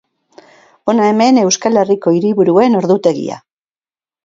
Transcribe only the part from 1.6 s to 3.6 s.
Herriko hiriburuen ordutegia.